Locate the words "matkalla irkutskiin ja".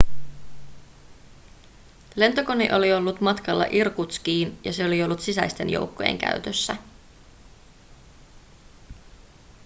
3.21-4.73